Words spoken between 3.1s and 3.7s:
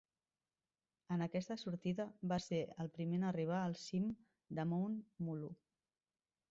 en arribar